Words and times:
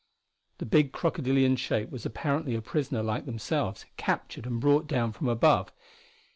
The 0.57 0.65
big 0.65 0.93
crocodilian 0.93 1.55
shape 1.57 1.91
was 1.91 2.07
apparently 2.07 2.55
a 2.55 2.61
prisoner 2.63 3.03
like 3.03 3.27
themselves, 3.27 3.85
captured 3.97 4.47
and 4.47 4.59
brought 4.59 4.87
down 4.87 5.11
from 5.11 5.29
above. 5.29 5.71